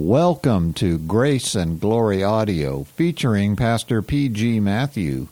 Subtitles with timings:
[0.00, 4.60] Welcome to Grace and Glory Audio featuring Pastor P.G.
[4.60, 5.26] Matthew.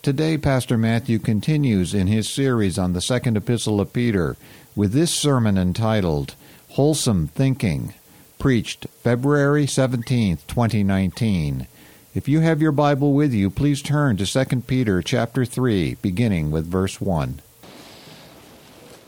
[0.00, 4.36] Today, Pastor Matthew continues in his series on the second epistle of Peter
[4.76, 6.36] with this sermon entitled
[6.70, 7.94] Wholesome Thinking,
[8.38, 11.66] preached February 17, 2019.
[12.14, 16.52] If you have your Bible with you, please turn to 2 Peter chapter 3, beginning
[16.52, 17.42] with verse 1.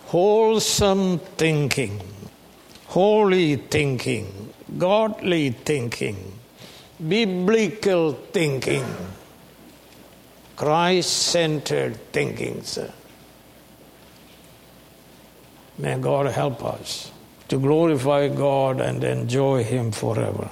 [0.06, 2.00] Wholesome thinking,
[2.86, 6.38] holy thinking, godly thinking,
[7.06, 8.84] biblical thinking,
[10.56, 12.92] Christ centered thinking, sir.
[15.76, 17.10] May God help us
[17.48, 20.50] to glorify God and enjoy Him forever.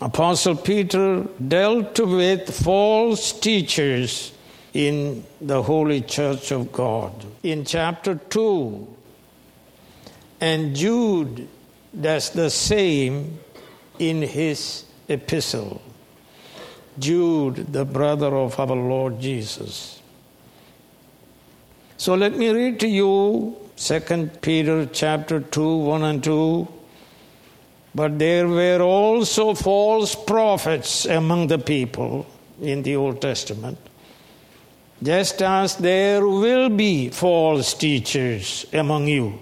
[0.00, 4.32] Apostle Peter dealt with false teachers
[4.72, 7.12] in the Holy Church of God.
[7.42, 8.91] In chapter 2,
[10.42, 11.48] and Jude
[11.98, 13.38] does the same
[14.00, 15.80] in his epistle.
[16.98, 20.02] Jude, the brother of our Lord Jesus.
[21.96, 26.66] So let me read to you 2 Peter chapter 2, 1 and 2.
[27.94, 32.26] But there were also false prophets among the people
[32.60, 33.78] in the Old Testament,
[35.00, 39.38] just as there will be false teachers among you.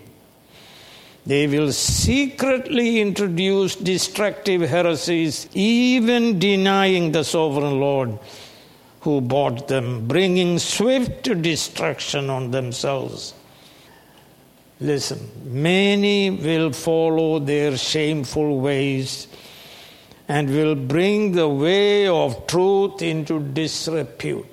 [1.27, 8.19] They will secretly introduce destructive heresies, even denying the sovereign Lord
[9.01, 13.35] who bought them, bringing swift destruction on themselves.
[14.81, 19.27] Listen, many will follow their shameful ways
[20.27, 24.47] and will bring the way of truth into disrepute.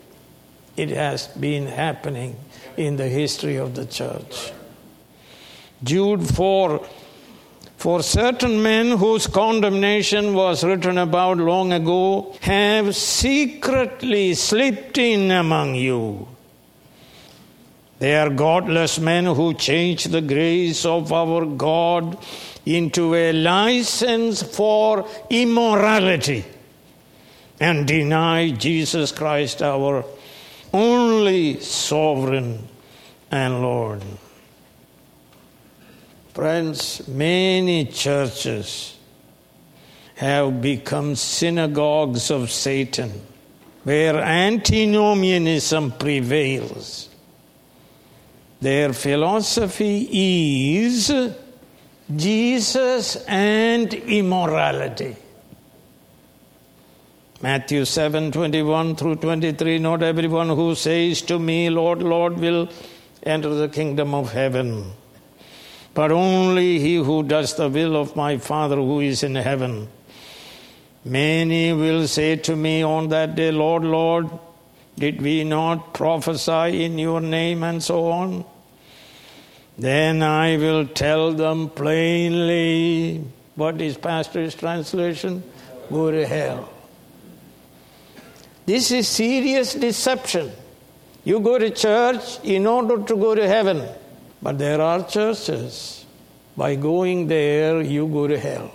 [0.76, 2.36] It has been happening
[2.76, 4.52] in the history of the church.
[5.84, 6.86] Jude 4
[7.78, 15.76] For certain men whose condemnation was written about long ago have secretly slipped in among
[15.76, 16.28] you
[18.00, 22.18] they are godless men who change the grace of our God
[22.66, 26.46] into a license for immorality
[27.60, 30.06] and deny Jesus Christ, our
[30.72, 32.68] only sovereign
[33.32, 34.04] and Lord.
[36.38, 38.96] Friends, many churches
[40.18, 43.12] have become synagogues of Satan
[43.84, 47.10] where antinomianism prevails
[48.62, 50.08] their philosophy
[50.78, 51.12] is
[52.16, 55.16] Jesus and immorality.
[57.42, 62.70] Matthew 7 21 through 23 Not everyone who says to me, Lord, Lord, will
[63.24, 64.92] enter the kingdom of heaven,
[65.98, 69.88] but only he who does the will of my Father who is in heaven.
[71.04, 74.30] Many will say to me on that day, Lord, Lord,
[74.96, 78.46] did we not prophesy in your name and so on?
[79.76, 83.24] Then I will tell them plainly.
[83.56, 85.42] What is Pastor's translation?
[85.90, 86.70] Go to hell.
[88.68, 90.52] This is serious deception.
[91.24, 93.82] You go to church in order to go to heaven.
[94.42, 96.06] But there are churches.
[96.56, 98.72] By going there, you go to hell.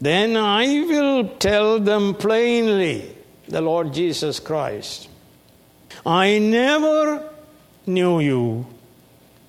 [0.00, 3.16] Then I will tell them plainly
[3.48, 5.08] the Lord Jesus Christ.
[6.04, 7.30] I never
[7.86, 8.66] knew you.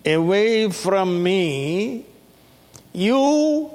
[0.05, 2.05] Away from me,
[2.91, 3.72] you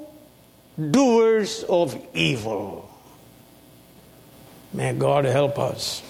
[0.79, 2.89] doers of evil.
[4.73, 6.03] May God help us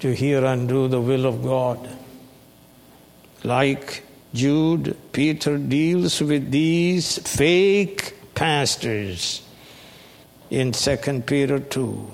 [0.00, 1.88] to hear and do the will of God.
[3.46, 4.02] Like
[4.34, 9.40] Jude, Peter deals with these fake pastors
[10.50, 12.10] in 2 Peter 2.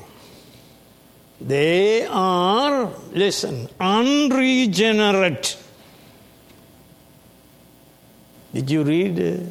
[1.40, 5.56] They are, listen, unregenerate.
[8.52, 9.46] Did you read the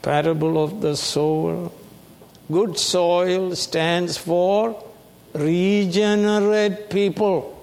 [0.00, 1.70] parable of the sower?
[2.50, 4.82] Good soil stands for
[5.34, 7.55] regenerate people.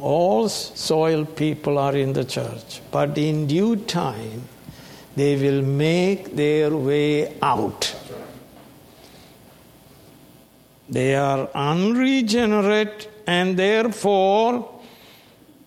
[0.00, 4.42] All soil people are in the church, but in due time
[5.16, 7.94] they will make their way out.
[10.88, 14.80] They are unregenerate and therefore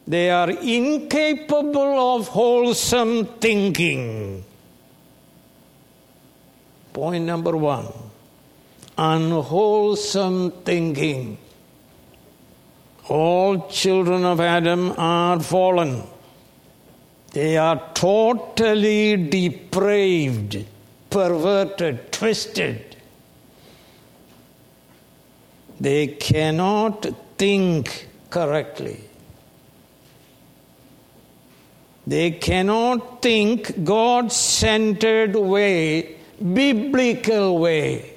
[0.08, 4.44] they are incapable of wholesome thinking.
[6.94, 7.88] Point number one
[8.98, 11.38] unwholesome thinking.
[13.12, 16.04] All children of Adam are fallen.
[17.34, 20.66] They are totally depraved,
[21.10, 22.96] perverted, twisted.
[25.78, 27.06] They cannot
[27.38, 29.02] think correctly.
[32.08, 38.14] They cannot think God centered way, biblical way.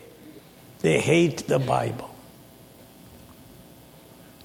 [0.83, 2.14] They hate the Bible.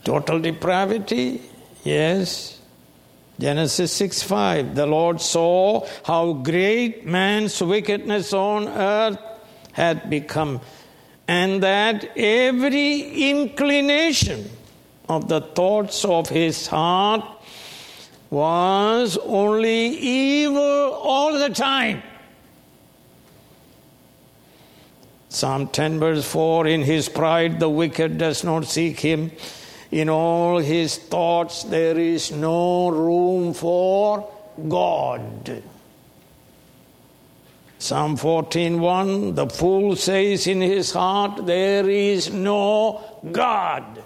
[0.10, 1.40] Total depravity?
[1.84, 2.60] Yes.
[3.38, 4.74] Genesis 6 5.
[4.74, 9.20] The Lord saw how great man's wickedness on earth
[9.74, 10.62] had become,
[11.28, 14.50] and that every inclination
[15.08, 17.24] of the thoughts of his heart
[18.32, 22.02] was only evil all the time.
[25.30, 29.32] Psalm 10, verse 4 In his pride, the wicked does not seek him.
[29.92, 34.30] In all his thoughts, there is no room for
[34.68, 35.64] God.
[37.80, 43.02] Psalm 14:1 The fool says in his heart there is no
[43.32, 44.04] God.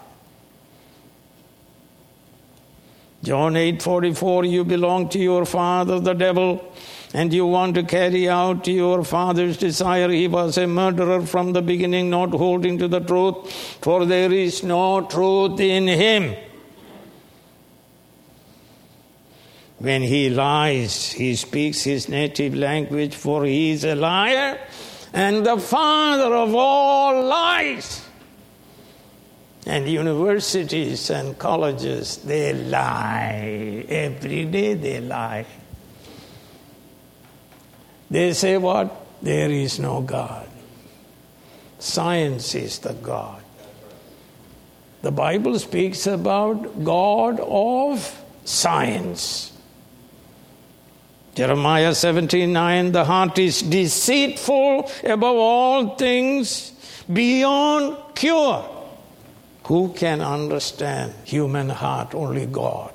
[3.22, 6.64] John 8:44 You belong to your father the devil
[7.14, 11.62] and you want to carry out your father's desire he was a murderer from the
[11.62, 13.50] beginning not holding to the truth
[13.80, 16.36] for there is no truth in him
[19.78, 24.58] when he lies he speaks his native language for he is a liar
[25.12, 28.04] and the father of all lies
[29.66, 33.84] and universities and colleges, they lie.
[33.88, 35.46] Every day they lie.
[38.14, 38.94] They say what?
[39.22, 40.46] There is no God.
[41.80, 43.42] Science is the God.
[45.02, 48.06] The Bible speaks about God of
[48.44, 49.52] science.
[51.34, 56.70] Jeremiah 17 9, the heart is deceitful above all things,
[57.12, 58.64] beyond cure.
[59.64, 62.14] Who can understand human heart?
[62.14, 62.93] Only God.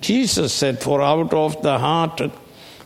[0.00, 2.20] Jesus said, For out of the heart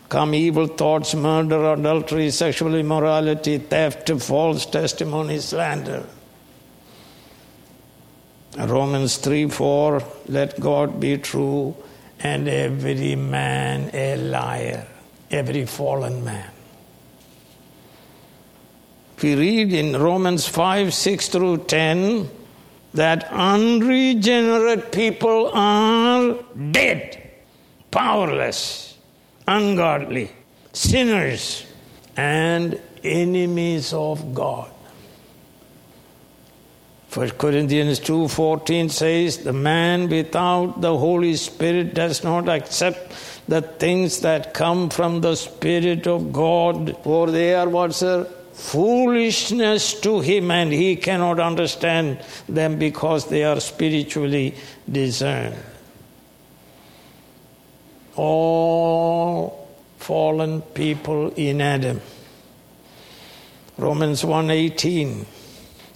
[0.09, 6.05] come evil thoughts, murder, adultery, sexual immorality, theft, false testimony, slander.
[8.59, 11.77] Romans 3 4, let God be true
[12.19, 14.87] and every man a liar,
[15.31, 16.51] every fallen man.
[19.23, 22.29] We read in Romans 5 6 through 10
[22.95, 26.35] that unregenerate people are
[26.73, 27.31] dead,
[27.91, 28.97] powerless,
[29.47, 30.31] ungodly,
[30.73, 31.67] sinners,
[32.17, 34.71] and enemies of God.
[37.13, 43.13] 1 Corinthians 2:14 says the man without the holy spirit does not accept
[43.49, 48.29] the things that come from the spirit of God for they are what sir
[48.61, 54.55] foolishness to him and he cannot understand them because they are spiritually
[54.91, 55.57] discerned.
[58.17, 62.01] All fallen people in Adam.
[63.79, 65.27] Romans 1:18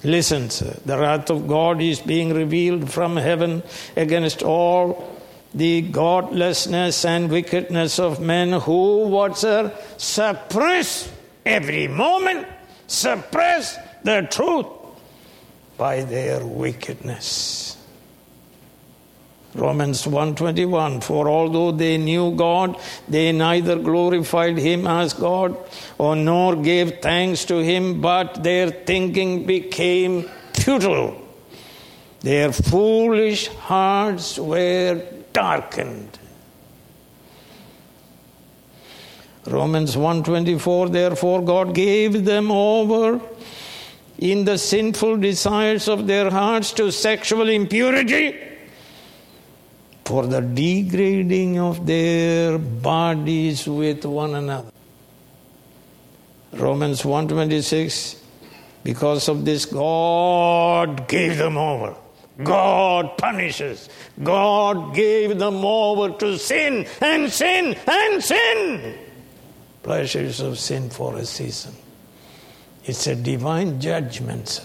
[0.04, 3.62] Listen, sir, the wrath of God is being revealed from heaven
[3.96, 5.18] against all
[5.54, 11.10] the godlessness and wickedness of men who, what, sir, suppress
[11.46, 12.46] every moment
[12.86, 14.66] suppress the truth
[15.76, 17.76] by their wickedness.
[19.54, 22.76] Romans 1:21 For although they knew God
[23.08, 25.56] they neither glorified him as God
[25.96, 31.14] or nor gave thanks to him but their thinking became futile
[32.20, 35.00] their foolish hearts were
[35.32, 36.18] darkened
[39.46, 43.20] Romans 1:24 Therefore God gave them over
[44.18, 48.36] in the sinful desires of their hearts to sexual impurity
[50.04, 54.70] for the degrading of their bodies with one another.
[56.52, 58.16] Romans 1:26
[58.82, 61.94] Because of this God gave them over.
[62.42, 63.88] God punishes.
[64.22, 69.03] God gave them over to sin and sin and sin
[69.84, 71.74] pleasures of sin for a season.
[72.84, 74.60] It's a divine judgment.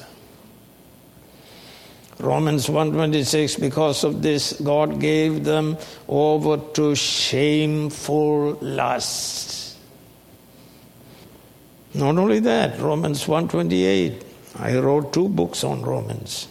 [2.20, 9.78] Romans 126 because of this God gave them over to shameful lusts.
[11.94, 14.26] Not only that, Romans 128.
[14.60, 16.48] I wrote two books on Romans.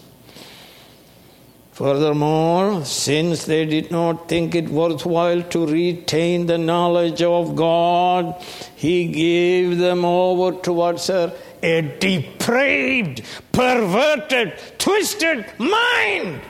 [1.78, 8.34] Furthermore, since they did not think it worthwhile to retain the knowledge of God,
[8.74, 11.32] He gave them over towards her
[11.62, 16.40] a depraved, perverted, twisted mind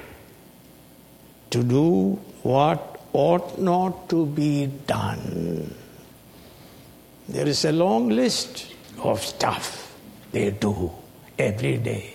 [1.51, 5.75] to do what ought not to be done.
[7.29, 9.95] There is a long list of stuff
[10.33, 10.91] they do
[11.39, 12.15] every day.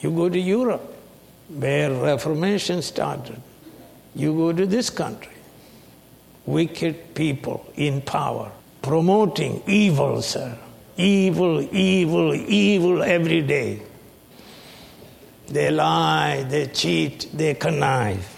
[0.00, 0.95] You go to Europe,
[1.48, 3.40] where Reformation started.
[4.14, 5.32] You go to this country,
[6.44, 8.50] wicked people in power,
[8.82, 10.58] promoting evil, sir.
[10.96, 13.82] Evil, evil, evil every day.
[15.48, 18.32] They lie, they cheat, they connive.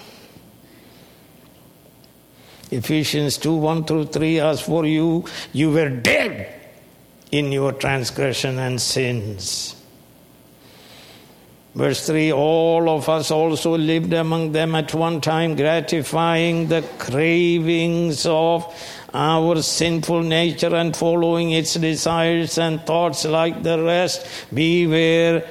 [2.70, 6.54] Ephesians 2 1 through 3 As for you, you were dead
[7.30, 9.77] in your transgression and sins.
[11.78, 18.26] Verse 3 All of us also lived among them at one time, gratifying the cravings
[18.26, 18.66] of
[19.14, 24.26] our sinful nature and following its desires and thoughts like the rest.
[24.50, 25.44] We were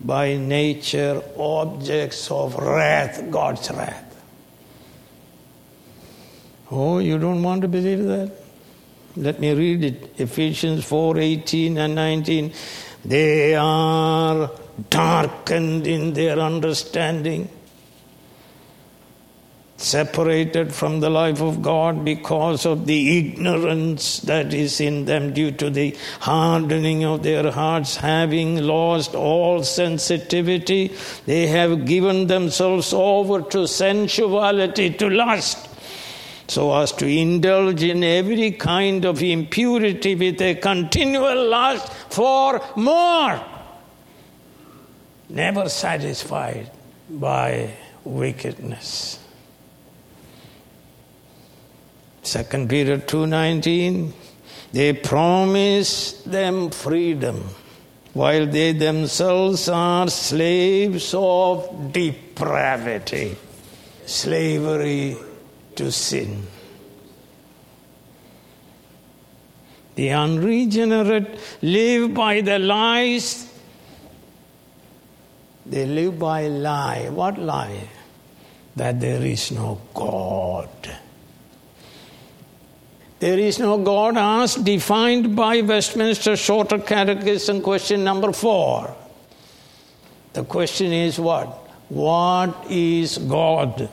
[0.00, 4.24] by nature objects of wrath, God's wrath.
[6.70, 8.32] Oh, you don't want to believe that?
[9.16, 10.14] Let me read it.
[10.18, 12.54] Ephesians 4 18 and 19.
[13.04, 14.50] They are
[14.88, 17.48] darkened in their understanding
[19.80, 25.50] separated from the life of God because of the ignorance that is in them due
[25.52, 30.94] to the hardening of their hearts, having lost all sensitivity,
[31.24, 35.68] they have given themselves over to sensuality, to lust.
[36.48, 43.40] So as to indulge in every kind of impurity with a continual lust for more,
[45.30, 46.70] never satisfied
[47.08, 47.70] by
[48.04, 49.18] wickedness.
[52.22, 54.12] Second Peter 2:19
[54.72, 57.48] they promise them freedom
[58.12, 63.36] while they themselves are slaves of depravity
[64.06, 65.16] slavery
[65.74, 66.46] to sin
[69.96, 73.49] the unregenerate live by the lies
[75.66, 77.88] they live by lie what lie
[78.76, 80.68] that there is no god
[83.20, 88.96] there is no God as defined by Westminster Shorter Catechism, question number four.
[90.32, 91.48] The question is what?
[91.90, 93.90] What is God?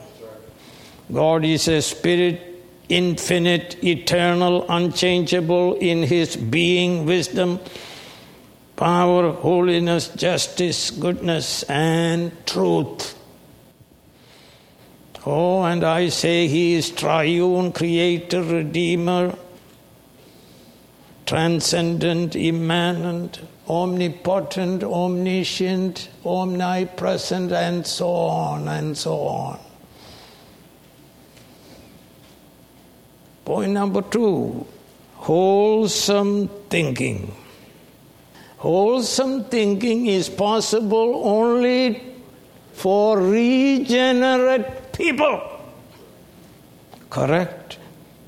[1.12, 2.42] God is a spirit,
[2.88, 7.60] infinite, eternal, unchangeable in his being, wisdom,
[8.78, 13.16] power, holiness, justice, goodness, and truth.
[15.26, 19.36] Oh, and I say he is triune, creator, redeemer,
[21.26, 29.60] transcendent, immanent, omnipotent, omniscient, omnipresent, and so on and so on.
[33.44, 34.66] Point number two
[35.16, 37.36] wholesome thinking.
[38.58, 42.02] Wholesome thinking is possible only
[42.74, 45.42] for regenerate people.
[47.10, 47.78] Correct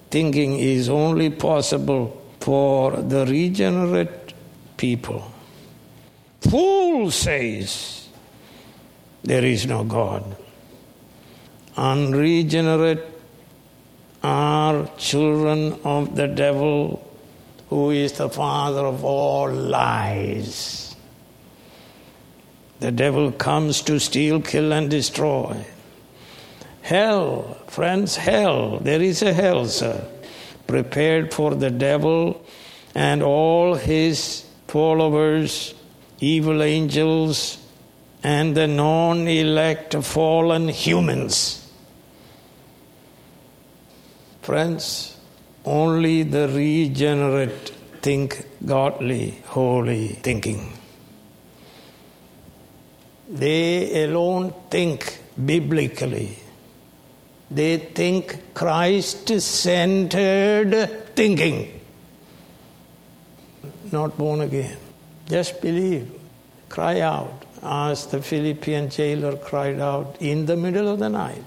[0.09, 4.33] thinking is only possible for the regenerate
[4.77, 5.31] people.
[6.41, 8.07] Fool says
[9.23, 10.23] there is no God.
[11.75, 13.05] Unregenerate
[14.23, 17.05] are children of the devil,
[17.69, 20.95] who is the father of all lies.
[22.79, 25.65] The devil comes to steal, kill, and destroy.
[26.81, 28.79] Hell, friends, hell.
[28.79, 30.03] There is a hell, sir,
[30.65, 32.43] prepared for the devil
[32.95, 35.75] and all his followers,
[36.19, 37.57] evil angels,
[38.23, 41.69] and the non elect fallen humans.
[44.41, 45.15] Friends,
[45.65, 47.69] only the regenerate
[48.01, 50.73] think godly, holy thinking.
[53.29, 56.37] They alone think biblically
[57.51, 61.81] they think Christ centered thinking.
[63.91, 64.77] Not born again.
[65.27, 66.11] Just believe.
[66.69, 67.45] Cry out.
[67.61, 71.43] As the Philippian jailer cried out in the middle of the night,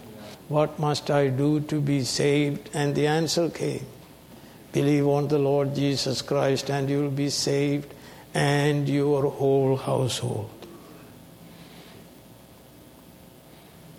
[0.48, 2.68] What must I do to be saved?
[2.74, 3.86] And the answer came
[4.72, 7.92] Believe on the Lord Jesus Christ, and you will be saved,
[8.34, 10.50] and your whole household.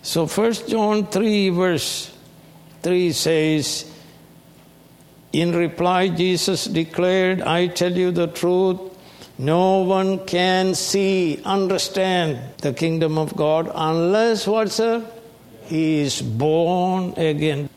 [0.02, 2.12] So 1 John 3, verse
[2.82, 3.90] 3 says,
[5.32, 8.80] In reply, Jesus declared, I tell you the truth,
[9.38, 15.04] no one can see, understand the kingdom of God unless what, sir?
[15.66, 17.70] He is born again.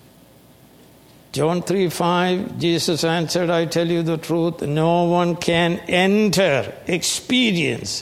[1.37, 8.01] John 3 5, Jesus answered, I tell you the truth, no one can enter, experience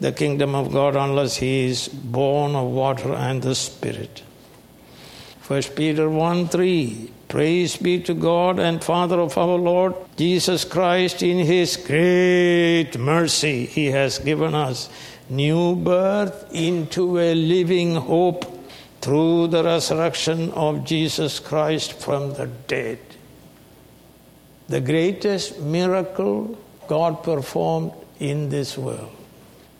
[0.00, 4.22] the kingdom of God unless he is born of water and the Spirit.
[5.46, 11.22] 1 Peter 1 3, Praise be to God and Father of our Lord Jesus Christ.
[11.22, 14.88] In His great mercy, He has given us
[15.28, 18.61] new birth into a living hope
[19.02, 22.98] through the resurrection of Jesus Christ from the dead.
[24.68, 29.12] The greatest miracle God performed in this world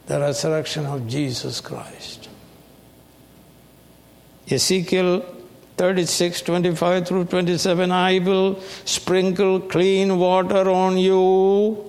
[0.07, 2.29] the resurrection of Jesus Christ.
[4.50, 5.25] Ezekiel
[5.76, 11.88] 36, 25 through 27, I will sprinkle clean water on you.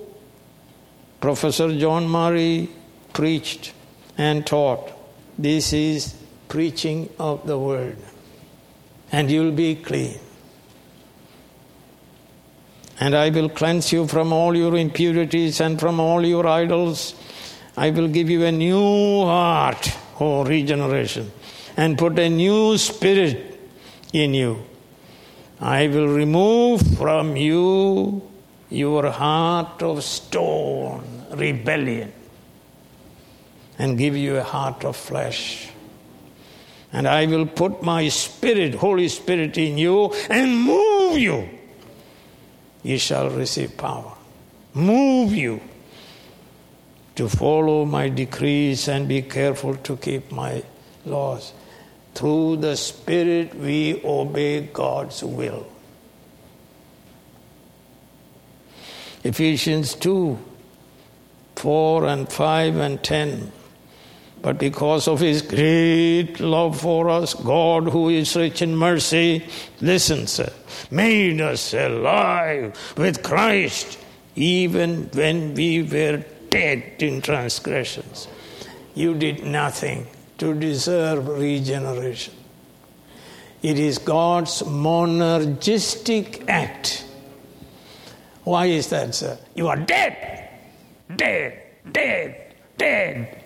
[1.20, 2.70] Professor John Murray
[3.12, 3.74] preached
[4.18, 4.92] and taught.
[5.38, 6.16] This is
[6.53, 7.98] preaching of the word.
[9.12, 10.19] And you'll be clean.
[13.00, 17.15] And I will cleanse you from all your impurities and from all your idols.
[17.75, 21.31] I will give you a new heart, oh, regeneration,
[21.75, 23.60] and put a new spirit
[24.13, 24.63] in you.
[25.60, 28.22] I will remove from you
[28.69, 32.13] your heart of stone, rebellion,
[33.79, 35.73] and give you a heart of flesh.
[36.94, 41.50] And I will put my spirit, Holy Spirit, in you and move you.
[42.84, 44.14] You shall receive power.
[44.76, 45.60] Move you
[47.16, 50.64] to follow my decrees and be careful to keep my
[51.06, 51.54] laws.
[52.14, 55.66] Through the Spirit, we obey God's will.
[59.24, 60.38] Ephesians 2
[61.56, 63.51] 4 and 5 and 10.
[64.44, 69.48] But because of his great love for us, God, who is rich in mercy,
[69.79, 70.51] listen, sir,
[70.92, 73.98] made us alive with Christ
[74.36, 78.27] even when we were dead in transgressions.
[78.96, 80.08] You did nothing
[80.40, 82.34] to deserve regeneration.
[83.62, 87.06] It is God's monergistic act.
[88.44, 89.40] Why is that, sir?
[89.56, 90.50] You are dead,
[91.16, 93.43] dead, dead, dead.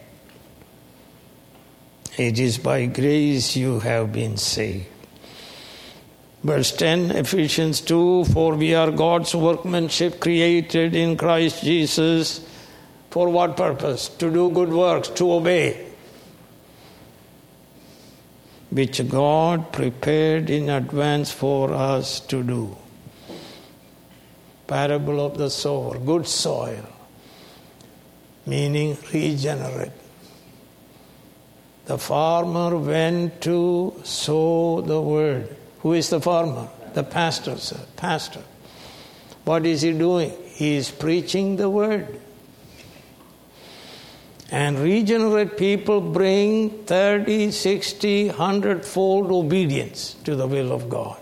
[2.18, 4.88] It is by grace you have been saved.
[6.44, 12.48] Verse 10, Ephesians 2 For we are God's workmanship created in Christ Jesus.
[13.12, 14.10] For what purpose?
[14.10, 15.88] To do good works, to obey
[18.70, 22.78] which God prepared in advance for us to do.
[24.68, 26.86] Parable of the sower, good soil,
[28.46, 29.97] meaning regenerate.
[31.88, 35.56] The farmer went to sow the word.
[35.80, 36.68] Who is the farmer?
[36.94, 37.80] The pastor, sir.
[37.96, 38.44] Pastor.
[39.46, 40.34] What is he doing?
[40.48, 42.20] He is preaching the word.
[44.52, 51.22] And regenerate people bring 30, 60, 100 fold obedience to the will of God.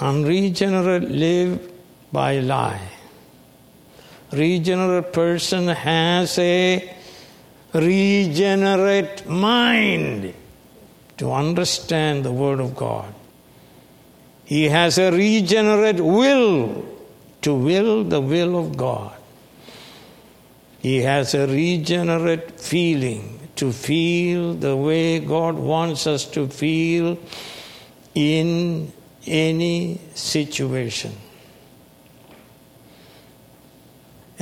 [0.00, 1.72] Unregenerate live
[2.10, 2.88] by lie.
[4.32, 6.94] Regenerate person has a
[7.74, 10.34] regenerate mind
[11.18, 13.12] to understand the Word of God.
[14.44, 16.84] He has a regenerate will
[17.42, 19.16] to will the will of God.
[20.80, 27.18] He has a regenerate feeling to feel the way God wants us to feel
[28.14, 28.92] in
[29.26, 31.12] any situation.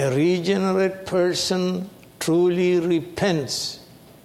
[0.01, 3.81] A regenerate person truly repents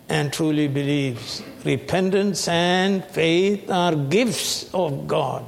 [0.07, 1.43] and truly believes.
[1.65, 5.43] Repentance and faith are gifts of God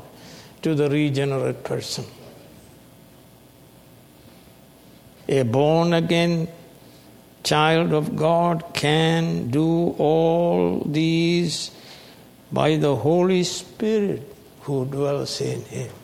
[0.63, 2.04] to the regenerate person.
[5.30, 6.50] A born again
[7.44, 11.72] child of God can do all these
[12.52, 14.24] by the Holy Spirit
[14.63, 15.97] who dwells in him.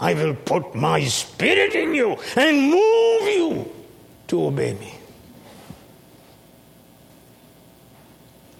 [0.00, 3.72] I will put my spirit in you and move you
[4.28, 4.94] to obey me.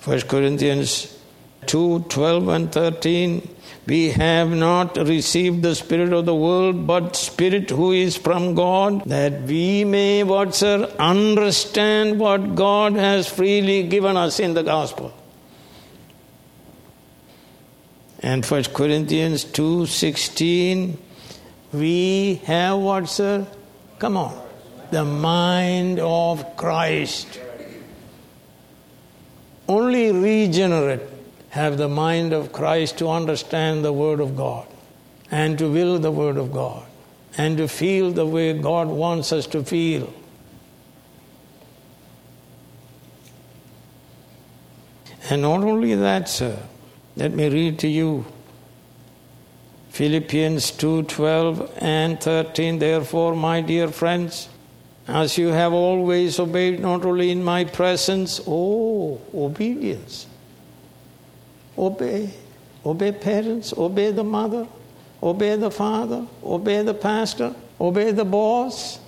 [0.05, 1.19] 1 Corinthians
[1.67, 3.57] 2 12 and 13.
[3.87, 9.05] We have not received the Spirit of the world, but Spirit who is from God,
[9.07, 15.13] that we may, what sir, understand what God has freely given us in the gospel.
[18.21, 20.99] And 1 Corinthians 2 16,
[21.73, 23.47] we have what, sir?
[23.99, 24.41] Come on.
[24.91, 27.41] The mind of Christ.
[29.69, 31.03] Only regenerate
[31.51, 34.67] have the mind of Christ to understand the Word of God
[35.31, 36.87] and to will the Word of God
[37.37, 40.13] and to feel the way God wants us to feel.
[45.31, 46.59] And not only that, sir,
[47.17, 48.25] let me read to you
[49.99, 54.49] Philippians 2:12 and 13 Therefore my dear friends
[55.09, 60.29] as you have always obeyed not only in my presence oh obedience.
[61.77, 62.31] Obey.
[62.87, 63.75] Obey parents.
[63.77, 64.69] Obey the mother.
[65.21, 66.25] Obey the father.
[66.45, 67.53] Obey the pastor.
[67.81, 69.01] Obey the boss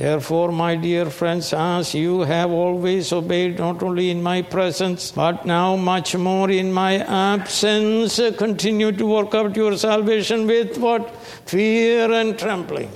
[0.00, 5.44] Therefore, my dear friends, as you have always obeyed, not only in my presence, but
[5.44, 11.14] now much more in my absence, continue to work out your salvation with what?
[11.44, 12.90] Fear and trembling.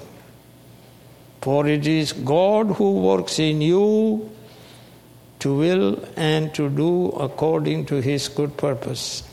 [1.42, 4.30] For it is God who works in you
[5.40, 9.24] to will and to do according to his good purpose.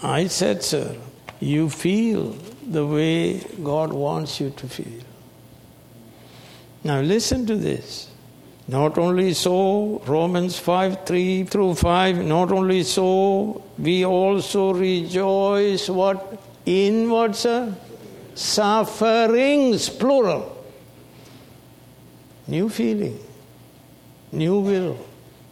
[0.00, 0.94] I said, sir,
[1.42, 2.36] you feel
[2.70, 5.02] the way God wants you to feel.
[6.84, 8.08] Now, listen to this.
[8.68, 16.40] Not only so, Romans 5 3 through 5, not only so, we also rejoice what?
[16.64, 17.74] In what, sir?
[18.34, 20.64] Sufferings, plural.
[22.46, 23.18] New feeling,
[24.30, 24.98] new will,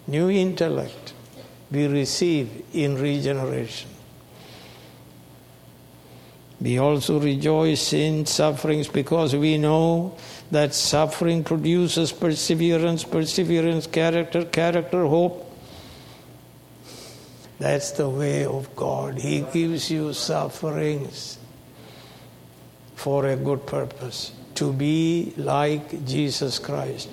[0.06, 1.14] new intellect
[1.70, 3.90] we receive in regeneration.
[6.60, 10.16] We also rejoice in sufferings because we know
[10.50, 15.46] that suffering produces perseverance, perseverance, character, character, hope.
[17.58, 19.18] That's the way of God.
[19.18, 21.38] He gives you sufferings
[22.94, 27.08] for a good purpose to be like Jesus Christ.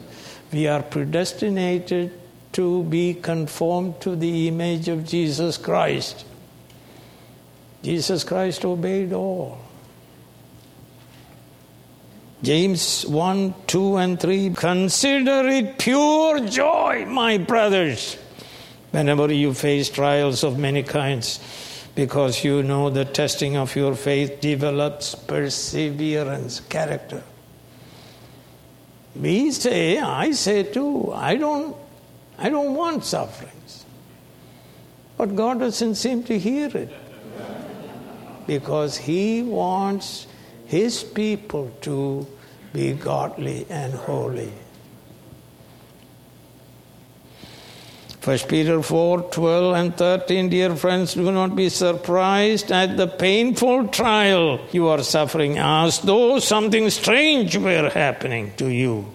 [0.51, 2.11] We are predestinated
[2.53, 6.25] to be conformed to the image of Jesus Christ.
[7.87, 9.57] Jesus Christ obeyed all.
[12.43, 18.15] James 1, 2, and 3 Consider it pure joy, my brothers,
[18.91, 21.39] whenever you face trials of many kinds,
[21.95, 27.23] because you know the testing of your faith develops perseverance, character.
[29.15, 31.73] We say, I say too, I don't,
[32.37, 33.85] I don't want sufferings.
[35.15, 37.06] But God doesn't seem to hear it
[38.47, 40.25] because He wants
[40.65, 42.25] His people to
[42.73, 44.51] be godly and holy.
[48.27, 53.87] 1 Peter 4 12 and 13, dear friends, do not be surprised at the painful
[53.87, 59.05] trial you are suffering as though something strange were happening to you.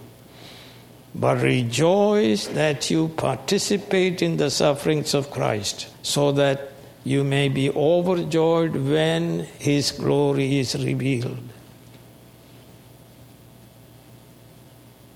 [1.14, 6.71] But rejoice that you participate in the sufferings of Christ, so that
[7.04, 11.38] you may be overjoyed when His glory is revealed.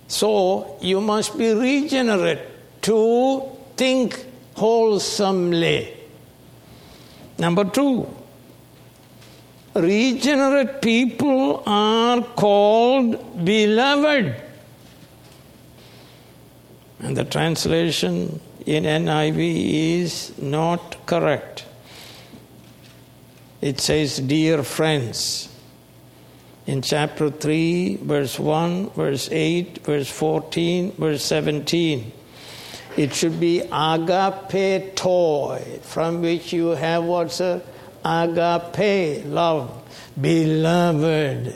[0.09, 2.41] So you must be regenerate
[2.83, 3.43] to
[3.77, 5.93] think wholesomely.
[7.39, 8.07] Number two,
[9.75, 14.43] regenerate people are called beloved.
[17.01, 21.66] And the translation in NIV is not correct.
[23.61, 25.49] It says, Dear friends,
[26.67, 32.13] in chapter 3, verse 1, verse 8, verse 14, verse 17.
[32.97, 35.01] It should be agapetoi,
[35.81, 37.63] from which you have what's a
[38.05, 39.83] agape, love,
[40.21, 41.55] beloved.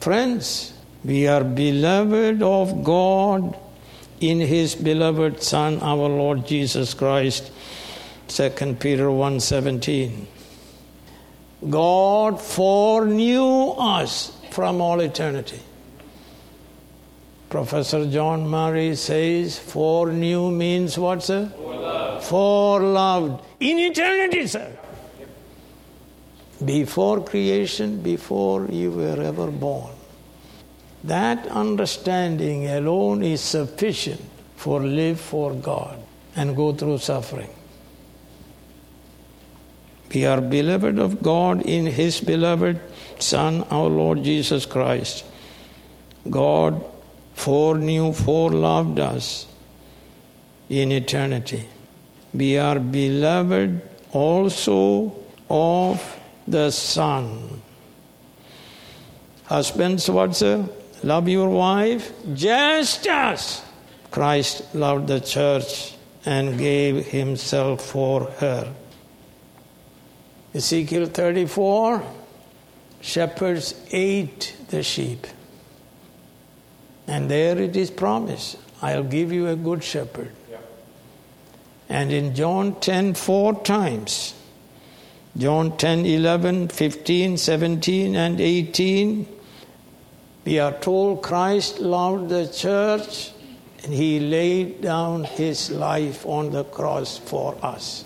[0.00, 0.72] Friends,
[1.04, 3.56] we are beloved of God
[4.20, 7.50] in His beloved Son, our Lord Jesus Christ.
[8.28, 10.26] 2 Peter 1:17.
[11.68, 15.60] God foreknew us from all eternity.
[17.48, 21.52] Professor John Murray says, foreknew means what, sir?
[21.56, 22.22] Foreloved.
[22.22, 23.44] Foreloved.
[23.60, 24.72] In eternity, sir.
[26.64, 29.92] Before creation, before you were ever born.
[31.04, 34.22] That understanding alone is sufficient
[34.56, 35.98] for live for God
[36.34, 37.50] and go through suffering.
[40.12, 42.80] We are beloved of God in His beloved
[43.18, 45.24] Son, our Lord Jesus Christ.
[46.28, 46.84] God
[47.34, 49.46] foreknew, foreloved us
[50.68, 51.68] in eternity.
[52.34, 53.80] We are beloved
[54.12, 55.16] also
[55.48, 57.62] of the Son.
[59.44, 60.68] Husbands, what sir?
[61.02, 63.62] Love your wife just as
[64.10, 65.94] Christ loved the church
[66.24, 68.72] and gave himself for her.
[70.54, 72.02] Ezekiel 34
[73.00, 75.26] shepherds ate the sheep.
[77.06, 80.32] And there it is promised I'll give you a good shepherd.
[81.88, 84.34] And in John 10, four times,
[85.36, 89.28] John 10, 11, 15, 17, and 18,
[90.44, 93.32] we are told Christ loved the church
[93.84, 98.04] and he laid down his life on the cross for us.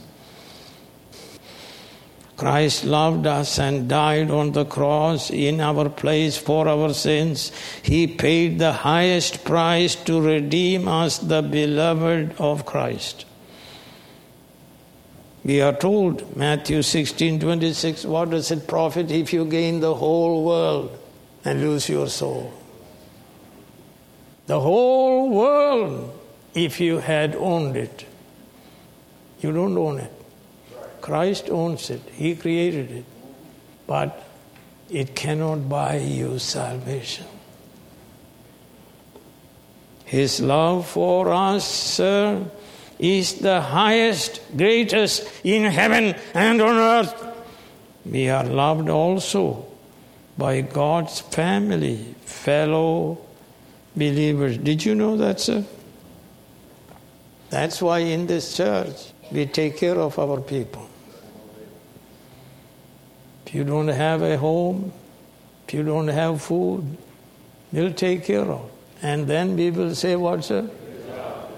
[2.37, 7.51] Christ loved us and died on the cross in our place for our sins.
[7.83, 13.25] He paid the highest price to redeem us, the beloved of Christ.
[15.45, 20.45] We are told, Matthew 16 26, what does it profit if you gain the whole
[20.45, 20.99] world
[21.45, 22.53] and lose your soul?
[24.47, 26.19] The whole world,
[26.53, 28.05] if you had owned it.
[29.41, 30.16] You don't own it.
[31.07, 33.05] Christ owns it, He created it.
[33.87, 34.25] But
[34.91, 37.27] it cannot buy you salvation.
[40.05, 42.45] His love for us, sir,
[42.99, 47.27] is the highest, greatest in heaven and on earth.
[48.05, 49.65] We are loved also
[50.37, 53.19] by God's family, fellow
[53.95, 54.59] believers.
[54.59, 55.65] Did you know that, sir?
[57.51, 60.89] That's why in this church we take care of our people.
[63.47, 64.93] If you don't have a home,
[65.67, 66.97] if you don't have food,
[67.73, 68.71] we'll take care of.
[69.03, 70.69] And then we will say, what, sir?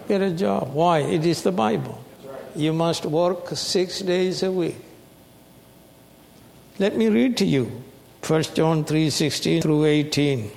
[0.07, 0.73] Get a job.
[0.73, 1.01] Why?
[1.01, 2.03] It is the Bible.
[2.55, 4.77] You must work six days a week.
[6.79, 7.83] Let me read to you
[8.27, 10.51] 1 John 3 16 through 18.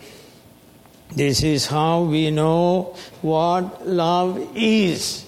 [1.16, 5.26] This is how we know what love is.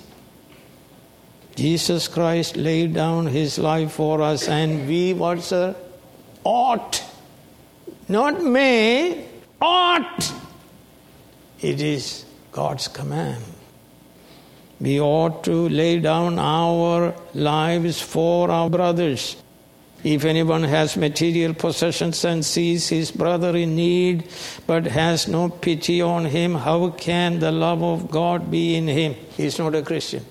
[1.55, 5.75] Jesus Christ laid down his life for us, and we, what, sir?
[6.43, 7.03] Ought.
[8.08, 9.27] Not may,
[9.62, 10.34] ought.
[11.62, 13.43] It is God's command.
[14.82, 19.38] We ought to lay down our lives for our brothers.
[20.03, 24.27] If anyone has material possessions and sees his brother in need
[24.67, 29.15] but has no pity on him, how can the love of God be in him?
[29.38, 30.25] He is not a Christian.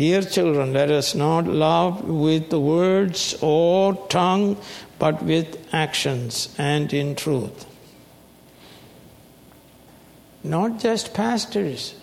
[0.00, 4.56] Dear children, let us not love with words or tongue,
[4.98, 7.66] but with actions and in truth.
[10.42, 11.94] Not just pastors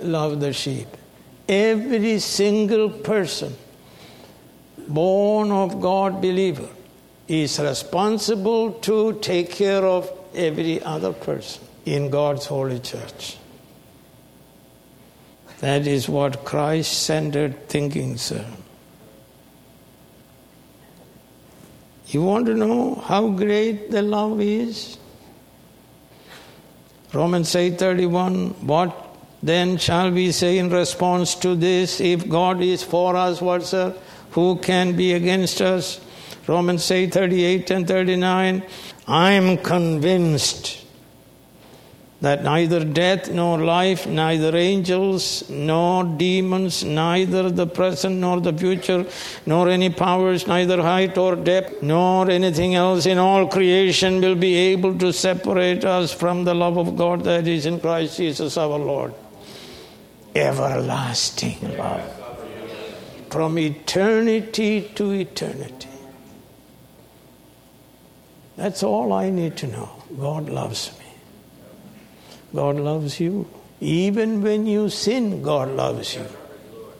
[0.00, 0.88] love the sheep,
[1.46, 3.54] every single person
[4.88, 6.70] born of God believer
[7.28, 13.36] is responsible to take care of every other person in God's holy church.
[15.60, 18.44] That is what Christ centered thinking, sir.
[22.08, 24.98] You want to know how great the love is?
[27.12, 28.94] Romans 8:31 What
[29.42, 33.94] then shall we say in response to this if God is for us what sir
[34.32, 36.00] who can be against us?
[36.46, 38.62] Romans 8 38 and 39.
[39.08, 40.85] I am convinced
[42.20, 49.04] that neither death nor life, neither angels nor demons, neither the present nor the future,
[49.44, 54.54] nor any powers, neither height or depth, nor anything else in all creation will be
[54.54, 58.78] able to separate us from the love of God that is in Christ Jesus our
[58.78, 59.12] Lord.
[60.34, 62.12] Everlasting love
[63.30, 65.88] from eternity to eternity.
[68.56, 69.90] That's all I need to know.
[70.18, 71.05] God loves me.
[72.56, 73.48] God loves you.
[73.80, 76.26] Even when you sin, God loves you.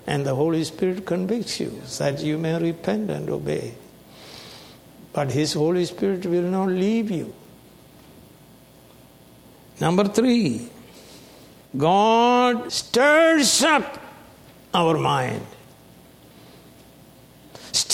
[0.06, 3.74] And the Holy Spirit convicts you that you may repent and obey.
[5.12, 7.34] But His Holy Spirit will not leave you.
[9.80, 10.68] Number three,
[11.76, 13.98] God stirs up
[14.72, 15.44] our mind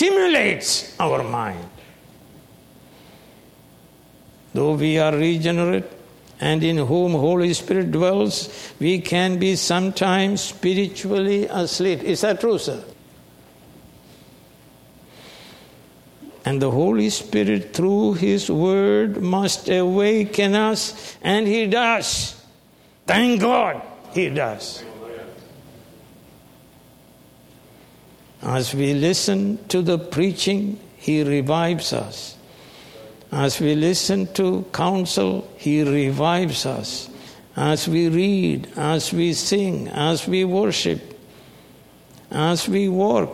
[0.03, 1.69] stimulates our mind.
[4.53, 5.89] Though we are regenerate,
[6.43, 12.03] and in whom Holy Spirit dwells, we can be sometimes spiritually asleep.
[12.03, 12.83] Is that true, sir?
[16.43, 22.35] And the Holy Spirit, through His Word, must awaken us, and He does.
[23.07, 24.83] Thank God, He does.
[28.41, 32.32] As we listen to the preaching, He revives us.
[33.33, 37.09] As we listen to counsel, He revives us.
[37.55, 41.19] As we read, as we sing, as we worship,
[42.29, 43.31] as we work,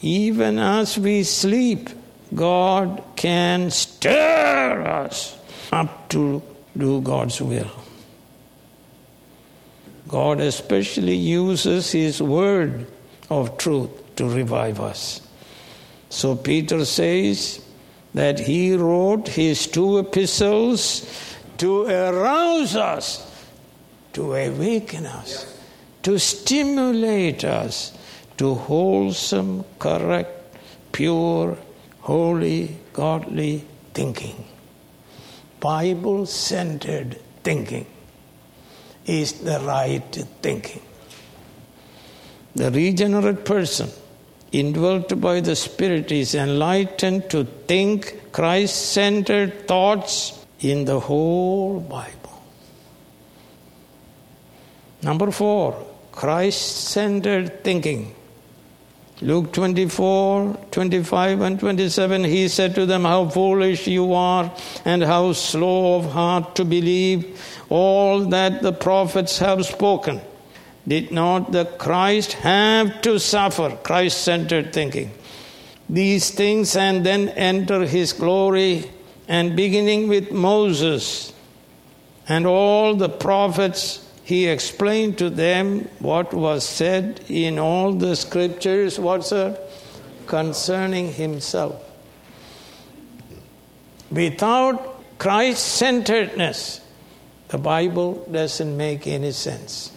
[0.00, 1.90] even as we sleep,
[2.32, 5.36] God can stir us
[5.72, 6.40] up to
[6.78, 7.70] do God's will.
[10.06, 12.86] God especially uses His word
[13.28, 15.20] of truth to revive us.
[16.10, 17.60] So Peter says
[18.14, 23.26] that he wrote his two epistles to arouse us,
[24.12, 25.58] to awaken us,
[26.02, 27.96] to stimulate us
[28.36, 30.56] to wholesome, correct,
[30.90, 31.56] pure,
[32.00, 34.44] holy, godly thinking.
[35.60, 37.86] Bible centered thinking
[39.06, 40.82] is the right thinking.
[42.54, 43.90] The regenerate person,
[44.52, 52.42] indwelt by the Spirit, is enlightened to think Christ centered thoughts in the whole Bible.
[55.02, 58.14] Number four, Christ centered thinking.
[59.20, 64.52] Luke 24, 25, and 27, he said to them, How foolish you are,
[64.84, 70.20] and how slow of heart to believe all that the prophets have spoken.
[70.86, 73.78] Did not the Christ have to suffer?
[73.82, 75.12] Christ centered thinking.
[75.88, 78.90] These things and then enter his glory,
[79.28, 81.32] and beginning with Moses
[82.28, 88.98] and all the prophets he explained to them what was said in all the scriptures,
[88.98, 89.58] what's sir?
[90.26, 91.82] Concerning himself.
[94.10, 96.80] Without Christ centeredness,
[97.48, 99.91] the Bible doesn't make any sense.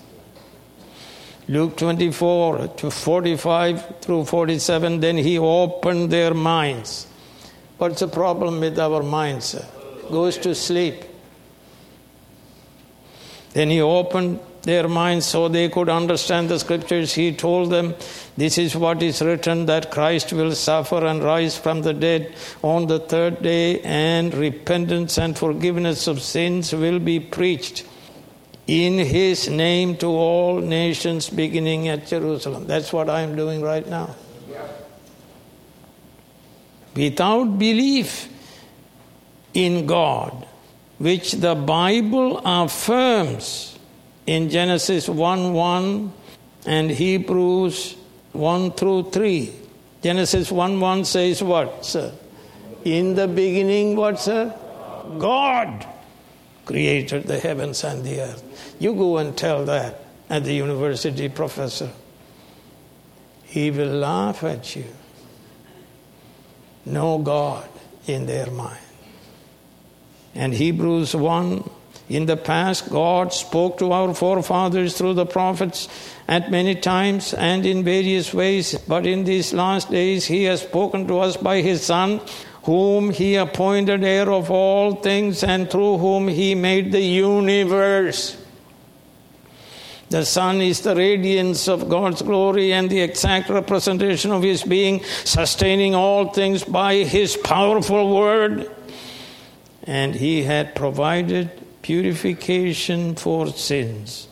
[1.47, 7.05] Luke 24 to 45 through 47, then he opened their minds.
[7.77, 9.55] What's the problem with our minds?
[10.09, 11.03] Goes to sleep.
[13.53, 17.13] Then he opened their minds so they could understand the scriptures.
[17.13, 17.93] He told them,
[18.35, 22.87] This is what is written that Christ will suffer and rise from the dead on
[22.87, 27.85] the third day, and repentance and forgiveness of sins will be preached
[28.67, 32.65] in his name to all nations beginning at Jerusalem.
[32.65, 34.15] That's what I am doing right now.
[36.95, 38.29] Without belief
[39.53, 40.47] in God,
[40.97, 43.77] which the Bible affirms
[44.25, 46.13] in Genesis 1 1
[46.65, 47.95] and Hebrews
[48.31, 49.53] 1 through 3.
[50.01, 52.13] Genesis 1 1 says what, sir?
[52.85, 54.53] In the beginning, what, sir?
[55.19, 55.85] God
[56.65, 58.75] created the heavens and the earth.
[58.79, 61.91] You go and tell that at the university professor.
[63.43, 64.85] He will laugh at you.
[66.85, 67.69] No God
[68.07, 68.79] in their mind.
[70.33, 71.69] And Hebrews 1
[72.07, 75.87] in the past, God spoke to our forefathers through the prophets
[76.27, 81.07] at many times and in various ways, but in these last days, He has spoken
[81.07, 82.21] to us by His Son,
[82.65, 88.37] whom He appointed heir of all things and through whom He made the universe.
[90.09, 95.03] The Son is the radiance of God's glory and the exact representation of His being,
[95.23, 98.69] sustaining all things by His powerful word
[99.85, 101.49] and he had provided
[101.81, 104.27] purification for sins.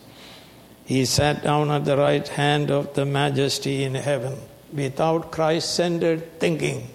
[0.84, 4.36] He sat down at the right hand of the majesty in heaven.
[4.72, 6.90] Without Christ centered thinking,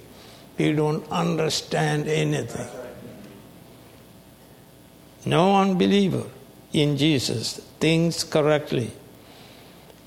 [0.60, 2.68] we don't understand anything.
[5.26, 6.26] No unbeliever
[6.74, 8.92] in Jesus thinks correctly,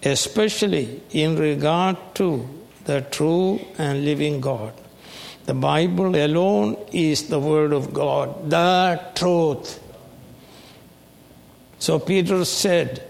[0.03, 2.49] especially in regard to
[2.85, 4.75] the true and living God.
[5.47, 9.81] The Bible alone is the Word of God, the truth.
[11.79, 13.03] So Peter said,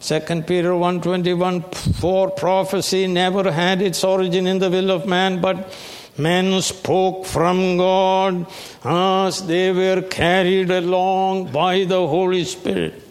[0.00, 5.72] 2 Peter 1.21, for prophecy never had its origin in the will of man, but
[6.16, 8.46] men spoke from God
[8.84, 13.02] as they were carried along by the Holy Spirit.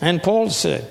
[0.00, 0.90] And Paul said,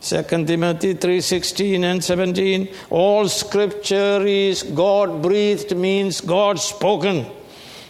[0.00, 7.26] 2 Timothy 3:16 and 17 all scripture is God breathed means God spoken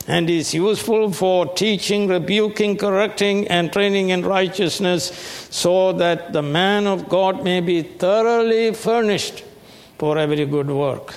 [0.07, 5.13] and is useful for teaching, rebuking, correcting, and training in righteousness,
[5.51, 9.45] so that the man of God may be thoroughly furnished
[9.99, 11.17] for every good work.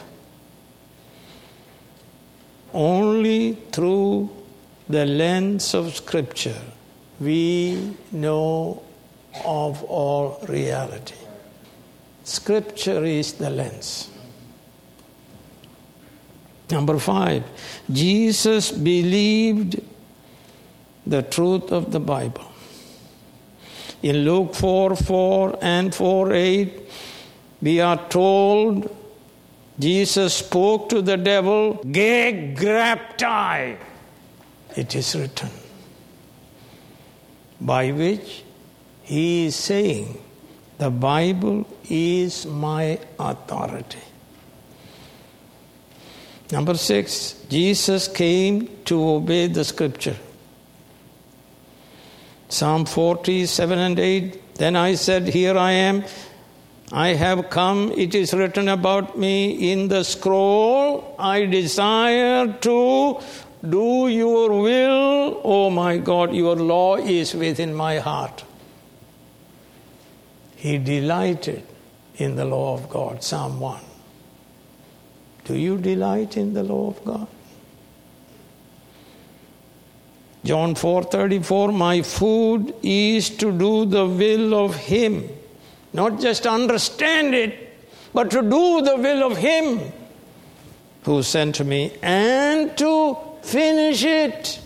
[2.73, 4.29] Only through
[4.87, 6.61] the lens of Scripture
[7.19, 8.81] we know
[9.45, 11.15] of all reality.
[12.23, 14.09] Scripture is the lens.
[16.71, 17.43] Number five,
[17.91, 19.81] Jesus believed
[21.05, 22.45] the truth of the Bible.
[24.01, 26.89] In Luke 4 4 and 4 8,
[27.61, 28.89] we are told
[29.79, 33.77] Jesus spoke to the devil, Gegraptai,
[34.75, 35.49] it is written,
[37.59, 38.43] by which
[39.03, 40.21] he is saying,
[40.77, 43.99] The Bible is my authority.
[46.51, 50.17] Number six, Jesus came to obey the scripture.
[52.49, 54.55] Psalm 47 and 8.
[54.55, 56.03] Then I said, Here I am.
[56.91, 57.91] I have come.
[57.93, 61.15] It is written about me in the scroll.
[61.17, 63.19] I desire to
[63.67, 65.41] do your will.
[65.43, 68.43] Oh my God, your law is within my heart.
[70.57, 71.63] He delighted
[72.17, 73.23] in the law of God.
[73.23, 73.79] Psalm 1.
[75.45, 77.27] Do you delight in the law of God?
[80.43, 85.29] John 4:34 My food is to do the will of him
[85.93, 87.69] not just understand it
[88.13, 89.79] but to do the will of him
[91.03, 94.59] who sent me and to finish it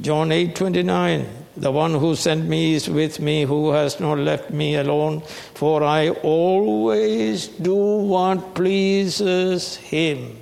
[0.00, 4.76] John 8:29 the one who sent me is with me, who has not left me
[4.76, 5.22] alone,
[5.54, 10.36] for I always do what pleases him.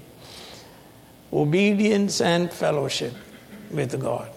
[1.33, 3.15] Obedience and fellowship
[3.71, 4.29] with God.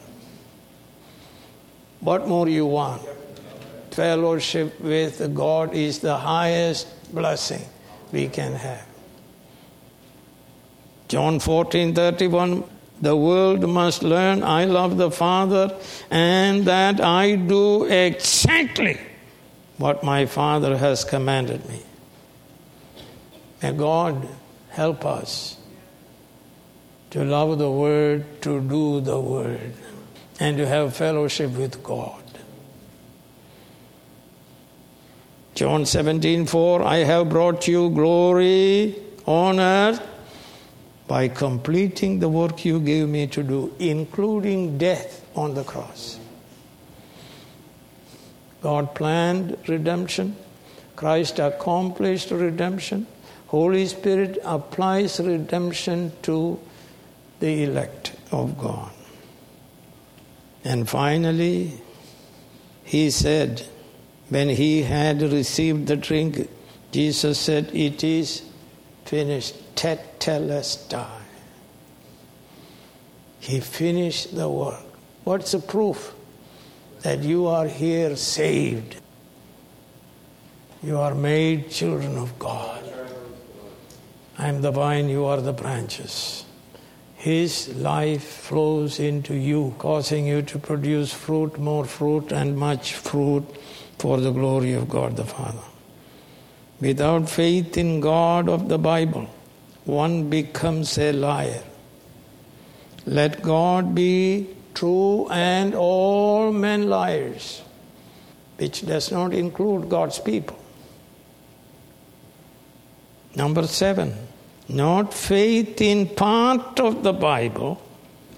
[1.99, 3.01] What more you want?
[3.99, 7.65] Fellowship with God is the highest blessing
[8.13, 8.85] we can have.
[11.09, 12.63] John 14 31
[13.01, 15.77] the world must learn I love the Father
[16.09, 18.97] and that I do exactly
[19.77, 21.81] what my Father has commanded me.
[23.61, 24.25] May God
[24.69, 25.57] help us
[27.09, 29.73] to love the Word, to do the Word,
[30.39, 32.18] and to have fellowship with God.
[35.59, 38.95] John 17 4 I have brought you glory,
[39.27, 39.99] honor,
[41.05, 46.17] by completing the work you gave me to do, including death on the cross.
[48.61, 50.37] God planned redemption,
[50.95, 53.05] Christ accomplished redemption,
[53.47, 56.57] Holy Spirit applies redemption to
[57.41, 58.93] the elect of God.
[60.63, 61.73] And finally,
[62.85, 63.67] he said,
[64.29, 66.49] when he had received the drink,
[66.91, 68.43] Jesus said, It is
[69.05, 71.21] finished tetelestai.
[73.39, 74.85] He finished the work.
[75.23, 76.13] What's the proof
[77.01, 78.97] that you are here saved?
[80.83, 82.83] You are made children of God.
[84.37, 86.45] I am the vine, you are the branches.
[87.15, 93.43] His life flows into you, causing you to produce fruit, more fruit, and much fruit
[93.99, 95.61] for the glory of God the Father.
[96.81, 99.29] Without faith in God of the Bible,
[99.83, 101.63] one becomes a liar.
[103.05, 107.61] Let God be true and all men liars,
[108.57, 110.57] which does not include God's people.
[113.35, 114.15] Number seven,
[114.69, 117.81] not faith in part of the Bible.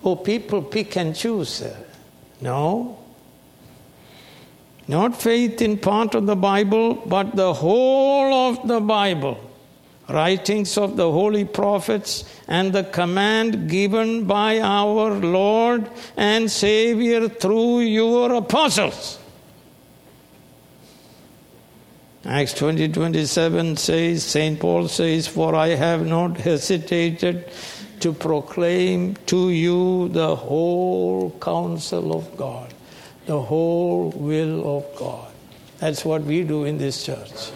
[0.04, 1.64] Oh, people pick and choose.
[2.40, 3.01] No.
[4.88, 9.40] Not faith in part of the Bible, but the whole of the Bible
[10.10, 17.80] writings of the holy prophets and the command given by our Lord and Savior through
[17.82, 19.20] your apostles.
[22.24, 24.60] Acts 20 27 says, St.
[24.60, 27.50] Paul says, For I have not hesitated
[28.02, 32.74] to proclaim to you the whole counsel of God,
[33.26, 35.32] the whole will of God.
[35.80, 37.52] That's what we do in this church.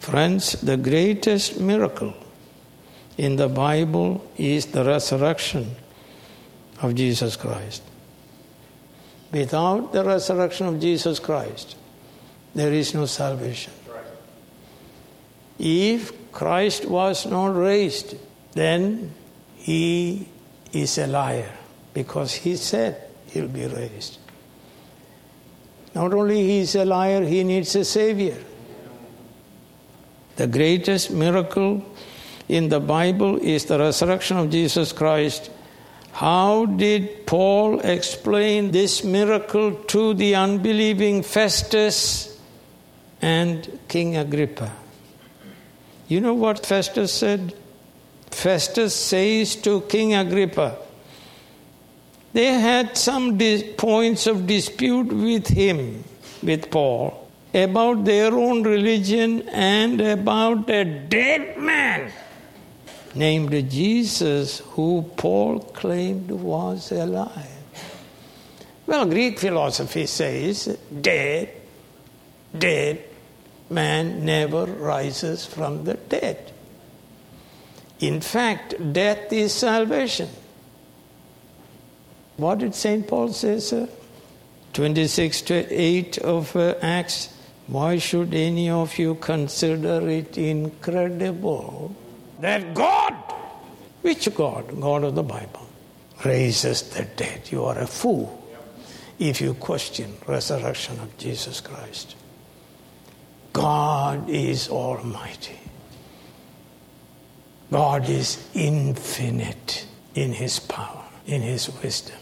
[0.00, 2.14] Friends, the greatest miracle
[3.16, 5.76] in the Bible is the resurrection
[6.80, 7.82] of Jesus Christ.
[9.30, 11.76] Without the resurrection of Jesus Christ,
[12.54, 13.72] there is no salvation.
[15.58, 18.16] If Christ was not raised,
[18.52, 19.14] then
[19.56, 20.28] he
[20.72, 21.52] is a liar
[21.94, 24.18] because he said he'll be raised.
[25.94, 28.38] Not only he is a liar, he needs a savior.
[30.36, 31.84] The greatest miracle
[32.48, 35.50] in the Bible is the resurrection of Jesus Christ.
[36.12, 42.38] How did Paul explain this miracle to the unbelieving Festus
[43.20, 44.72] and King Agrippa?
[46.08, 47.54] You know what Festus said?
[48.30, 50.76] Festus says to King Agrippa,
[52.32, 56.04] they had some dis- points of dispute with him,
[56.42, 62.10] with Paul, about their own religion and about a dead man
[63.14, 67.48] named Jesus who Paul claimed was alive.
[68.86, 71.50] Well, Greek philosophy says dead,
[72.56, 73.04] dead
[73.70, 76.52] man never rises from the dead.
[78.00, 80.28] In fact, death is salvation.
[82.42, 83.06] What did St.
[83.06, 83.88] Paul say, sir?
[84.72, 87.28] 26 to 8 of uh, Acts.
[87.68, 91.94] Why should any of you consider it incredible
[92.40, 93.14] that God,
[94.00, 94.80] which God?
[94.80, 95.68] God of the Bible,
[96.24, 97.42] raises the dead.
[97.52, 98.44] You are a fool
[99.20, 102.16] if you question resurrection of Jesus Christ.
[103.52, 105.60] God is almighty.
[107.70, 109.86] God is infinite
[110.16, 112.16] in his power, in his wisdom.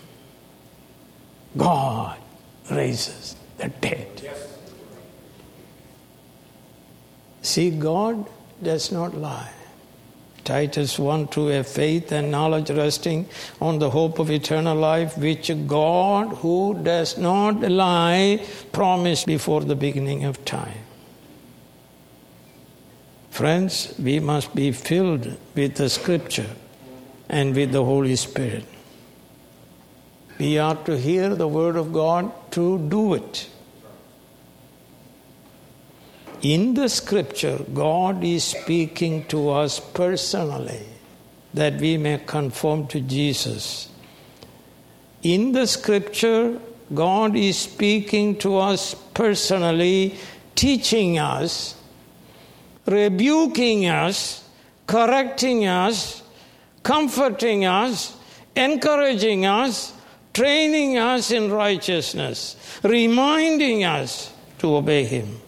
[1.57, 2.17] God
[2.71, 4.07] raises the dead.
[7.43, 8.27] See, God
[8.63, 9.51] does not lie.
[10.45, 13.29] Titus 1 2 a faith and knowledge resting
[13.61, 19.77] on the hope of eternal life, which God, who does not lie, promised before the
[19.77, 20.85] beginning of time.
[23.31, 26.51] Friends, we must be filled with the Scripture
[27.29, 28.65] and with the Holy Spirit.
[30.41, 33.47] We are to hear the Word of God to do it.
[36.41, 40.87] In the Scripture, God is speaking to us personally
[41.53, 43.91] that we may conform to Jesus.
[45.23, 46.59] In the Scripture,
[46.95, 50.15] God is speaking to us personally,
[50.55, 51.75] teaching us,
[52.87, 54.43] rebuking us,
[54.87, 56.23] correcting us,
[56.83, 58.17] comforting us,
[58.57, 59.93] encouraging us,
[60.33, 65.41] training us in righteousness, reminding us to obey Him.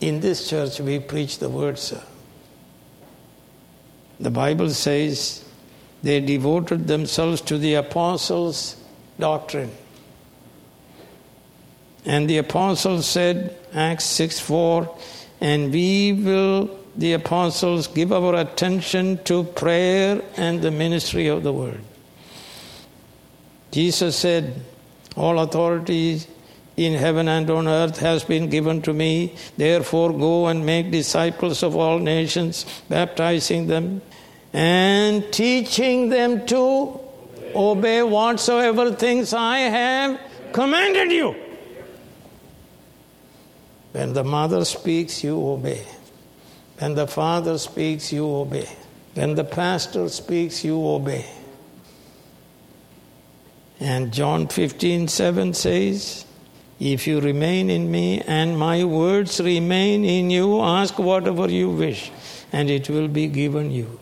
[0.00, 2.02] In this church, we preach the word, sir.
[4.18, 5.44] The Bible says
[6.02, 8.76] they devoted themselves to the apostles'
[9.18, 9.70] doctrine.
[12.04, 14.98] And the apostles said, Acts 6 4,
[15.40, 21.52] and we will, the apostles, give our attention to prayer and the ministry of the
[21.52, 21.80] word.
[23.72, 24.54] Jesus said,
[25.16, 26.20] All authority
[26.76, 29.34] in heaven and on earth has been given to me.
[29.56, 34.02] Therefore, go and make disciples of all nations, baptizing them
[34.52, 37.00] and teaching them to
[37.54, 40.20] obey whatsoever things I have
[40.52, 41.34] commanded you.
[43.92, 45.86] When the mother speaks, you obey.
[46.78, 48.68] When the father speaks, you obey.
[49.14, 51.26] When the pastor speaks, you obey.
[53.82, 56.24] And John 15 7 says,
[56.78, 62.12] If you remain in me and my words remain in you, ask whatever you wish,
[62.52, 63.98] and it will be given you.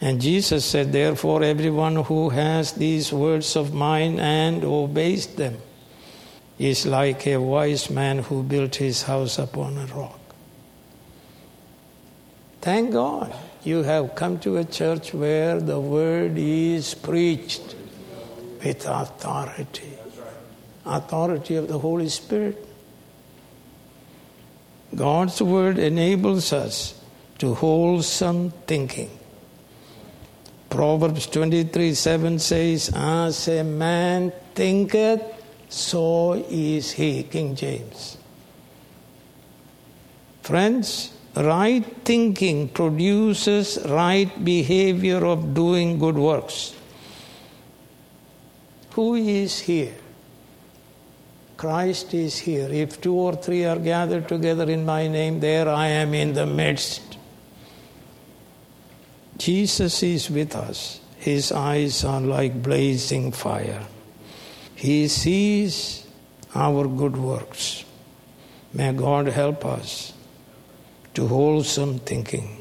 [0.00, 5.58] And Jesus said, Therefore, everyone who has these words of mine and obeys them
[6.58, 10.18] is like a wise man who built his house upon a rock.
[12.60, 13.32] Thank God
[13.66, 17.74] you have come to a church where the word is preached
[18.62, 19.92] with authority.
[20.84, 22.64] Authority of the Holy Spirit.
[24.94, 27.00] God's word enables us
[27.38, 29.10] to wholesome thinking.
[30.70, 35.22] Proverbs 23 7 says, As a man thinketh,
[35.68, 37.24] so is he.
[37.24, 38.16] King James.
[40.42, 46.74] Friends, right thinking produces right behavior of doing good works.
[48.92, 49.94] Who is here?
[51.56, 52.68] Christ is here.
[52.70, 56.46] If two or three are gathered together in my name, there I am in the
[56.46, 57.18] midst.
[59.36, 61.00] Jesus is with us.
[61.18, 63.86] His eyes are like blazing fire.
[64.74, 66.06] He sees
[66.54, 67.84] our good works.
[68.72, 70.12] May God help us
[71.16, 72.56] to wholesome thinking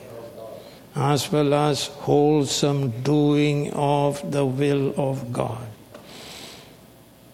[0.95, 5.67] as well as wholesome doing of the will of God.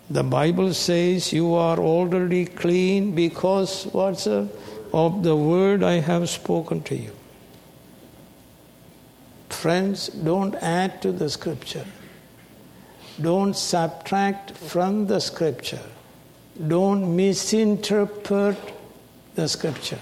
[0.09, 4.49] The Bible says you are already clean because what's a,
[4.91, 7.11] of the word I have spoken to you.
[9.49, 11.85] Friends, don't add to the scripture.
[13.21, 15.87] Don't subtract from the scripture.
[16.67, 18.57] Don't misinterpret
[19.35, 19.99] the scripture.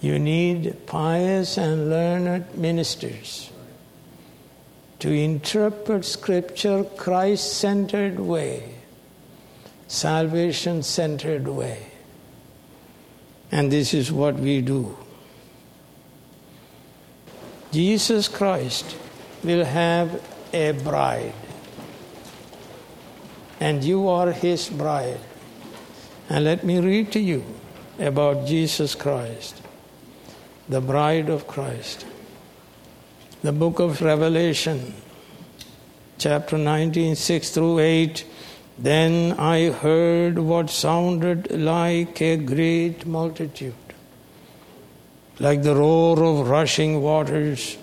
[0.00, 3.50] You need pious and learned ministers
[5.00, 8.74] to interpret scripture Christ centered way,
[9.88, 11.86] salvation centered way.
[13.52, 14.96] And this is what we do.
[17.72, 18.96] Jesus Christ
[19.42, 20.22] will have
[20.52, 21.32] a bride,
[23.58, 25.20] and you are his bride.
[26.28, 27.44] And let me read to you
[27.98, 29.59] about Jesus Christ,
[30.70, 32.06] the bride of Christ.
[33.42, 34.94] The book of Revelation,
[36.16, 38.24] chapter 19, 6 through 8.
[38.78, 43.74] Then I heard what sounded like a great multitude
[45.40, 47.78] like the roar of rushing waters,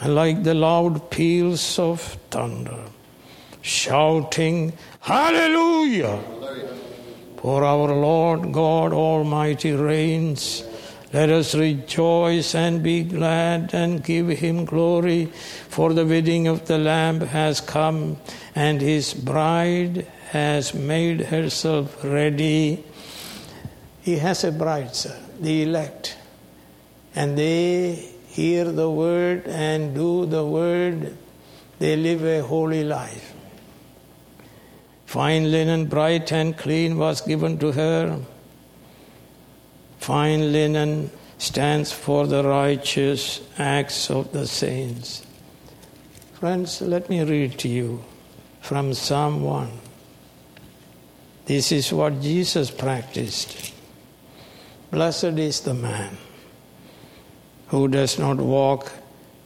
[0.00, 2.84] and like the loud peals of thunder,
[3.60, 6.22] shouting, Hallelujah!
[7.38, 10.62] For our Lord God Almighty reigns.
[11.12, 15.26] Let us rejoice and be glad and give him glory,
[15.68, 18.16] for the wedding of the Lamb has come,
[18.54, 22.84] and his bride has made herself ready.
[24.02, 26.16] He has a bride, sir, the elect
[27.14, 31.16] and they hear the word and do the word,
[31.78, 33.34] they live a holy life.
[35.06, 38.20] Fine linen, bright and clean, was given to her.
[40.00, 45.26] Fine linen stands for the righteous acts of the saints.
[46.32, 48.02] Friends, let me read to you
[48.62, 49.70] from Psalm 1.
[51.44, 53.74] This is what Jesus practiced.
[54.90, 56.16] Blessed is the man
[57.68, 58.90] who does not walk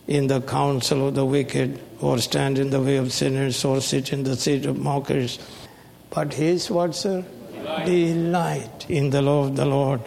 [0.07, 4.13] in the counsel of the wicked, or stand in the way of sinners, or sit
[4.13, 5.41] in the seat of mockers.
[6.11, 7.25] But his what, sir?
[7.53, 10.01] Delight, Delight in the law of the Lord.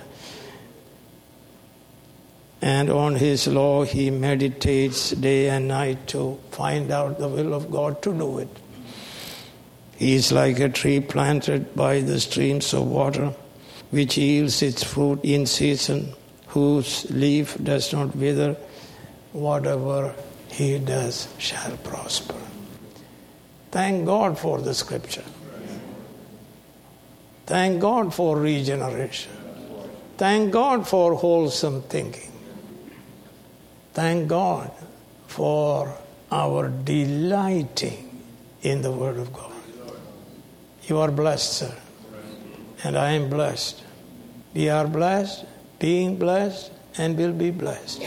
[2.62, 7.70] And on his law he meditates day and night to find out the will of
[7.72, 8.50] God to do it.
[9.96, 13.34] He is like a tree planted by the streams of water,
[13.92, 16.14] which yields its fruit in season
[16.48, 18.56] whose leaf does not wither,
[19.34, 20.16] whatever
[20.50, 22.36] he does shall prosper.
[23.72, 25.24] Thank God for the scripture.
[27.46, 29.32] Thank God for regeneration.
[30.18, 32.27] Thank God for wholesome thinking.
[33.98, 34.70] Thank God
[35.26, 35.92] for
[36.32, 38.22] our delighting
[38.62, 39.52] in the Word of God.
[40.84, 41.76] You are blessed, sir.
[42.84, 43.82] And I am blessed.
[44.54, 45.46] We are blessed
[45.80, 48.04] being blessed and will be blessed.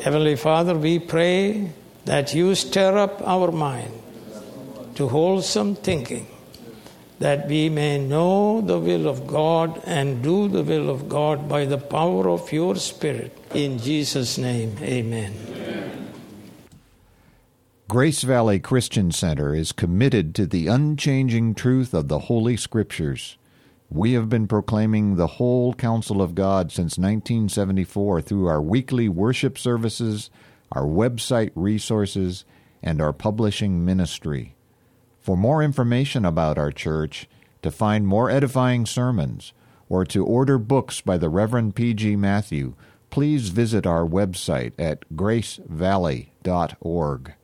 [0.00, 1.72] Heavenly Father, we pray
[2.04, 4.00] that you stir up our mind
[4.94, 6.28] to wholesome thinking,
[7.22, 11.64] that we may know the will of God and do the will of God by
[11.64, 13.38] the power of your Spirit.
[13.54, 15.32] In Jesus' name, amen.
[15.46, 16.12] amen.
[17.88, 23.38] Grace Valley Christian Center is committed to the unchanging truth of the Holy Scriptures.
[23.88, 29.56] We have been proclaiming the whole counsel of God since 1974 through our weekly worship
[29.58, 30.28] services,
[30.72, 32.44] our website resources,
[32.82, 34.56] and our publishing ministry.
[35.22, 37.28] For more information about our church,
[37.62, 39.52] to find more edifying sermons,
[39.88, 42.16] or to order books by the Reverend P.G.
[42.16, 42.74] Matthew,
[43.08, 47.34] please visit our website at gracevalley.org.